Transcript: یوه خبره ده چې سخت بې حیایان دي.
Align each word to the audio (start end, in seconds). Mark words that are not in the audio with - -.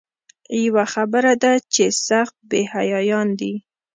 یوه 0.65 0.85
خبره 0.93 1.33
ده 1.43 1.53
چې 1.73 1.83
سخت 2.07 2.35
بې 2.49 2.61
حیایان 2.73 3.27
دي. 3.39 3.53